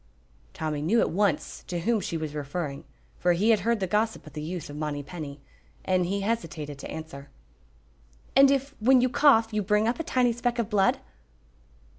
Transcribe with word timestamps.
Tommy 0.55 0.81
knew 0.81 0.99
at 0.99 1.11
once 1.11 1.61
to 1.67 1.81
whom 1.81 1.99
she 1.99 2.17
was 2.17 2.33
referring, 2.33 2.85
for 3.19 3.33
he 3.33 3.51
had 3.51 3.59
heard 3.59 3.79
the 3.79 3.85
gossip 3.85 4.25
of 4.25 4.33
the 4.33 4.41
youth 4.41 4.67
of 4.67 4.75
Monypenny, 4.75 5.39
and 5.85 6.07
he 6.07 6.21
hesitated 6.21 6.79
to 6.79 6.89
answer. 6.89 7.29
"And 8.35 8.49
if, 8.49 8.73
when 8.79 9.01
you 9.01 9.09
cough, 9.09 9.53
you 9.53 9.61
bring 9.61 9.87
up 9.87 9.99
a 9.99 10.03
tiny 10.03 10.33
speck 10.33 10.57
of 10.57 10.71
blood?" 10.71 10.99